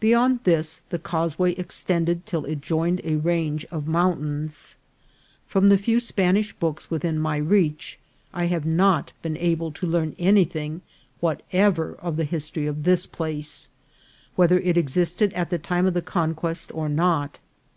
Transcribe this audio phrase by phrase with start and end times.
[0.00, 4.74] Beyond this the causeway extend ed till it joined a range of mountains.
[5.46, 7.96] From the few Spanish books within my reach
[8.34, 10.82] I have not been able to learn anything
[11.20, 13.68] whatever of the history of this place,
[14.34, 17.38] whether it existed at the time of the conquest or not.